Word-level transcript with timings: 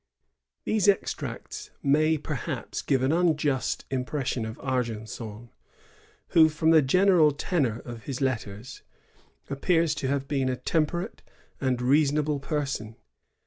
"* 0.35 0.63
These 0.65 0.87
extracts 0.87 1.69
may, 1.83 2.17
perhaps, 2.17 2.81
give 2.81 3.03
an 3.03 3.11
unjust 3.11 3.85
impression 3.91 4.47
of 4.47 4.57
Argenson, 4.57 5.51
who, 6.29 6.49
from 6.49 6.71
the 6.71 6.81
general 6.81 7.29
tenor 7.31 7.81
of 7.85 8.05
his 8.05 8.19
letters, 8.19 8.81
appears 9.47 9.93
to 10.01 10.07
have 10.07 10.27
been 10.27 10.49
a 10.49 10.55
temperate 10.55 11.21
and 11.59 11.79
reasonable 11.83 12.39
person. 12.39 12.95